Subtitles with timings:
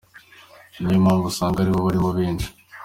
[0.81, 2.47] Niyo mpamvu usanga ari bo barimo benshi.